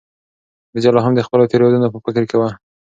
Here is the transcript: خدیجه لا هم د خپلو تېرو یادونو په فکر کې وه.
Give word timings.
خدیجه 0.69 0.91
لا 0.95 1.01
هم 1.05 1.13
د 1.15 1.21
خپلو 1.27 1.49
تېرو 1.51 1.65
یادونو 1.67 1.91
په 1.93 1.99
فکر 2.05 2.23
کې 2.29 2.35
وه. 2.39 2.49